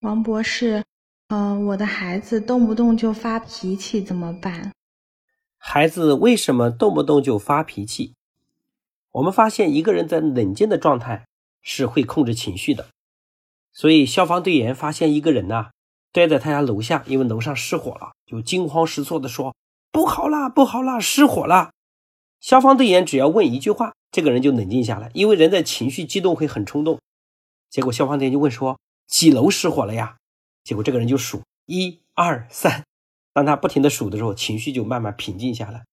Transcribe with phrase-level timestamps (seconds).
[0.00, 0.84] 王博士，
[1.26, 4.72] 嗯、我的孩子动不动就发脾气，怎么办？
[5.56, 8.14] 孩子为什么动不动就发脾气？
[9.10, 11.26] 我们发现一个人在冷静的状态
[11.62, 12.86] 是会控制情绪的。
[13.72, 15.70] 所以消防队员发现一个人呐、
[16.12, 19.56] 待在他家楼下，因为楼上失火了，就惊慌失措的说
[19.90, 21.72] ：“不好啦，不好啦，失火了！”
[22.38, 27.00] 消防队员只要问一句话，这个人就冷静下来，因为人在情绪激动会很冲动。
[27.68, 28.78] 结果消防队员就问说
[29.08, 30.18] ：“几楼失火了呀？”
[30.62, 32.84] 结果这个人就数一二三，
[33.32, 35.84] 当他不停的数的时候，情绪就慢慢平静下来。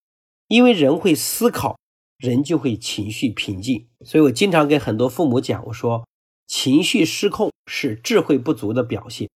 [0.48, 1.76] 因为人会思考，
[2.18, 3.88] 人就会情绪平静。
[4.04, 6.06] 所以我经常跟很多父母讲，我说
[6.46, 9.28] 情绪失控是智慧不足的表现。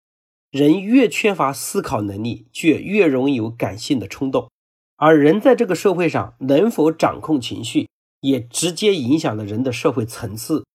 [0.51, 4.51] 人越缺乏思考能力，就越容易有感性的冲动。
[4.97, 7.89] 而人在这个社会上能否掌控情绪，
[8.21, 10.67] 也直接影响了人的社会层次。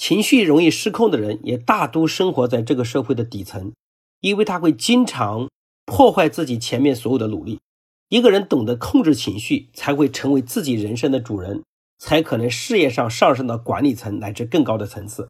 [0.00, 3.74] 情绪容易失控的人，也大都生活在这个社会的底层，
[4.20, 5.50] 因为他会经常
[5.84, 7.60] 破坏自己前面所有的努力。
[8.08, 11.62] 一个人懂得控制情绪，才会成为自己人生的主人，
[11.98, 15.28] 才可能事业上上升到管理层乃至更高的层次。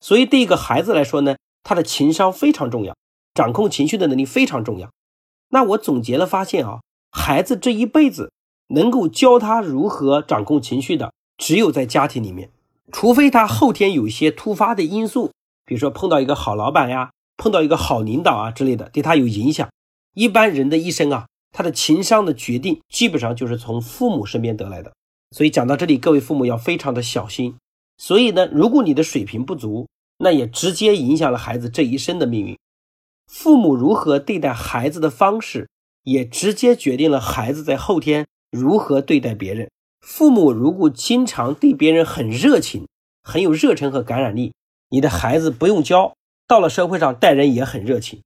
[0.00, 2.96] 所以，对一个孩子来说呢，他的情商非常重要，
[3.34, 4.88] 掌控情绪的能力非常重要。
[5.50, 8.32] 那我总结了发现啊，孩子这一辈子
[8.68, 12.50] 能够教他如何掌控情绪的，只有在家庭里面，
[12.90, 15.30] 除非他后天有一些突发的因素，
[15.64, 19.68] 比如说碰到一个好老板呀，碰到一个好领导啊之类的，对他有影响。
[20.14, 24.92] 一般人的一生啊，他的情商的决定基本上就是从父母身边得来的。
[25.30, 27.56] 所以讲到这里，各位父母要非常的小心。
[27.98, 29.86] 所以呢，如果你的水平不足，
[30.18, 32.56] 那也直接影响了孩子这一生的命运。
[33.26, 35.68] 父母如何对待孩子的方式，
[36.04, 39.68] 也直接决定了孩子在后天如何对待别人。
[40.00, 42.86] 父母如果经常对别人很热情，
[43.22, 44.52] 很有热忱和感染力，
[44.90, 46.14] 你的孩子不用教，
[46.46, 48.22] 到了社会上待人也很热情。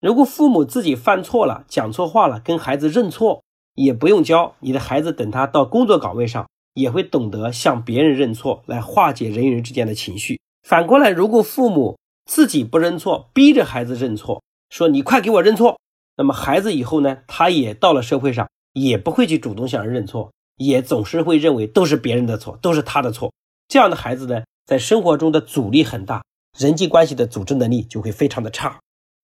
[0.00, 3.42] 如果父母自己犯错了，讲错话了，跟孩子认错，
[3.74, 10.38] 也不用教，你的孩子等他到工作岗位上，也会懂得向别人认错，来化解人与人之间的情绪。
[10.62, 15.78] 反过来，如果父母自己不认错，逼着孩子认错，说你快给我认错，
[16.16, 23.32] 那么孩子以后呢，他也到了社会上，也不会去主动向人认错，也总是会认为都是别人的错，都是他的错。
[23.68, 26.22] 这样的孩子呢，在生活中的阻力很大，
[26.58, 28.78] 人际关系的组织能力就会非常的差。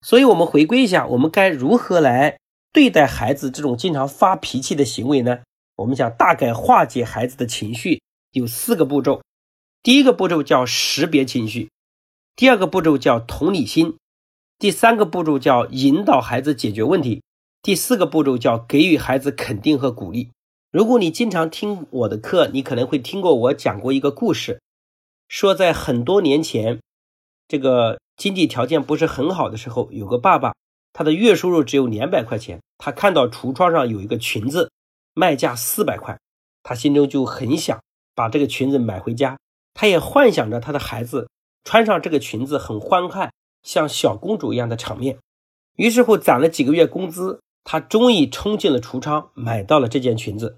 [0.05, 2.39] 所以，我们回归一下，我们该如何来
[2.73, 5.41] 对待孩子这种经常发脾气的行为呢？
[5.77, 9.23] 我们想大概化解孩子的情绪有四个步骤。
[9.83, 11.71] 第一个步骤叫识别情绪，
[12.37, 13.97] 第二个步骤叫同理心，
[14.59, 17.23] 第三个步骤叫引导孩子解决问题，
[17.63, 20.31] 第四个步骤叫给予孩子肯定和鼓励。
[20.73, 24.63] 如果你经常听我的课，你可能会听过我讲过一个故事，
[25.29, 26.81] 说在很多年前，
[27.47, 30.55] 这个经济条件不是很好的时候，有个爸爸，
[30.95, 34.71] 他的月收入只有两百块钱，他看到橱窗上有一个裙子，
[35.13, 36.19] 卖价四百块，
[36.63, 37.79] 他心中就很想
[38.15, 39.37] 把这个裙子买回家。
[39.75, 41.29] 他也幻想着他的孩子
[41.65, 43.31] 穿上这个裙子很欢快，
[43.63, 45.19] 像小公主一样的场面。
[45.77, 50.57] 于是乎，攒了几个月工资，他终于冲进了橱窗，买到了这件裙子。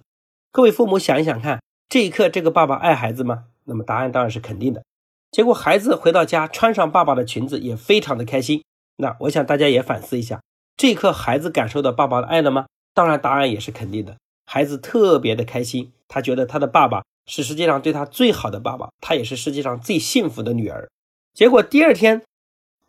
[0.55, 3.47] 各位父母想一想看，这一刻这个爸爸爱孩子吗？
[3.65, 4.85] 那么答案当然是肯定的。
[5.33, 8.63] 结果孩子回到家，穿上爸爸的裙子，也非常的开心。
[8.99, 10.41] 那我想大家也反思一下，
[10.77, 12.67] 这一刻孩子感受到爸爸的爱了吗？
[12.95, 14.17] 当然，答案也是肯定的。
[14.47, 20.89] 孩子特别的开心，他觉得他的爸爸是世界上对他最好的爸爸，他也是世界上最幸福的女儿。
[21.33, 22.23] 结果第二天，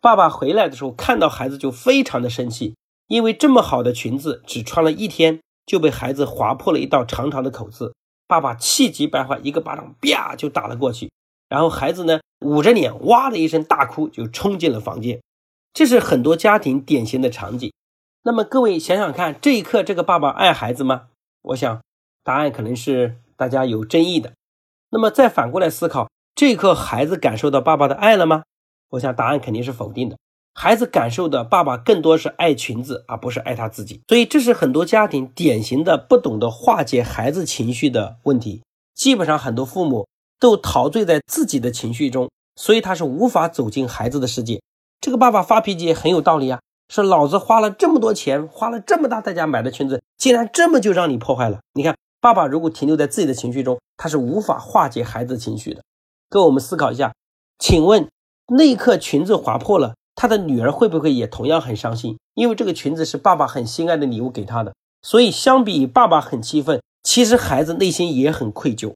[0.00, 2.76] 爸爸回来的时候，看到孩子就非常的生气，
[3.08, 7.94] 因为这么好的裙子只穿了一天就被孩子划破了一道长长的口子。
[8.28, 11.10] 爸爸气急败坏，一个巴掌啪就打了过去。
[11.48, 15.20] 然后孩子呢，捂着脸哇的一声大哭，就冲进了房间。
[15.72, 17.72] 这是很多家庭典型的场景。
[18.22, 21.08] 那么各位想想看，这一刻这个爸爸爱孩子吗？
[21.42, 21.80] 我想
[22.24, 24.32] 答案可能是大家有争议的。
[24.90, 28.42] 那么再反过来思考，这一刻孩子感受到爸爸的爱了吗？
[28.90, 30.16] 我想答案肯定是否定的。
[30.58, 34.00] 孩子感受的爸爸更多是爱裙子，而不是爱他自己。
[34.08, 38.62] 所以这是很多家庭典型的不懂得化解孩子情绪的问题。
[38.94, 40.08] 基本上很多父母
[40.40, 44.62] 都陶醉在自己的情绪中，所以他是无法走进孩子的世界。
[44.98, 51.58] 这个爸爸发脾气也很有道理啊，说老子花了这么多钱，花了这么大代价买的裙子，竟然这么就让你破坏了。
[51.74, 55.82] 你看，爸爸如果停留在自己的情绪中，他是无法化解孩子情绪的。
[56.30, 57.12] 各位，我们思考一下，
[57.58, 58.08] 请问
[58.56, 62.18] 那一刻裙子划破了，他的女儿会不会也同样很伤心？
[62.34, 68.94] 因为这个裙子是爸爸很心爱的礼物给他的，所以相比爸爸很气愤，其实孩子内心也很愧疚。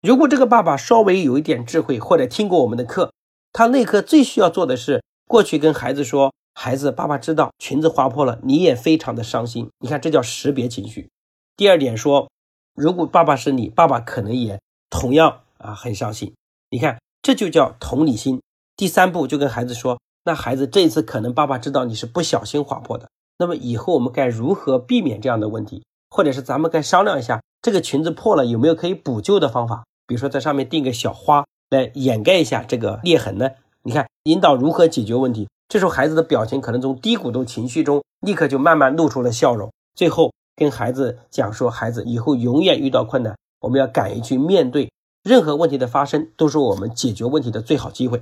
[0.00, 3.12] 如果这个爸爸稍微有一点智慧，或者听过我们的课，
[3.52, 9.70] 他那刻最需要做的是过去跟孩子说：“孩子，爸爸知道裙子划破了，你也非常的伤心。
[9.78, 11.08] 你看，这叫识别情绪。
[11.56, 12.30] 第二点说，
[12.74, 14.60] 如果爸爸是你，爸爸可能也
[14.90, 16.34] 同样啊很伤心。
[16.70, 18.40] 你看，这就叫同理心。
[18.76, 23.08] 第三步就跟孩子说，那孩子这一次可能爸爸知道你是不小心划破的，
[23.38, 25.82] 那么以后我们该如何避免这样的问题？
[26.10, 29.84] 或者是咱们该商量一下，这个裙子破了有没有可以补救的方法？
[30.06, 33.50] 比如说在上面钉个小花来掩盖一下这个裂痕呢？
[33.82, 35.48] 你看，引导如何解决问题？
[35.68, 39.72] 这时候孩子的表情可能从低谷的情绪中立刻就慢慢露出了笑容。
[39.94, 44.92] 最后跟孩子讲说，孩子以后永远遇到困难，我们要敢于去面对
[45.24, 48.20] 任何问题的发生，都是我们解决问题的最好机会。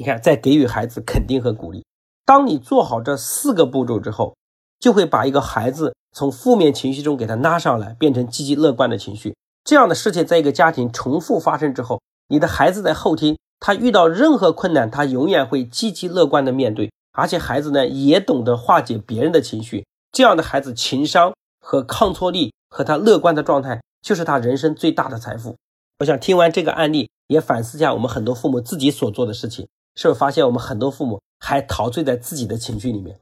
[0.00, 1.84] 你看，在给予孩子肯定和鼓励。
[2.24, 4.36] 当你做好这四个步骤之后，
[4.78, 9.34] 就会把一个孩子从负面情绪中给他拉上来，变成积极乐观的情绪。
[9.64, 13.36] 这样的事情在一个家庭重复发生之后，你的孩子在后天。
[13.60, 19.84] 他遇到任何困难，他永远会积极乐观的面对，而且孩子呢也懂得化解别人的情绪。
[20.12, 25.56] 这样的孩子情商和抗挫力和他乐观的状态，就是他人生最大的财富。
[25.98, 29.66] 我想听完这个案例，也反思一下我们很多父母自己所做的事情，
[29.98, 33.18] 是不是发现我们很多父母还陶醉在自己的情绪里面？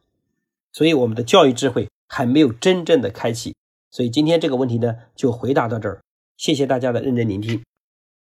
[0.73, 3.55] 所以我们的教育智慧还没有真正的开启。
[3.90, 6.02] 所以今天这个问题呢，就回答到这儿。
[6.37, 7.64] 谢谢大家的认真聆听。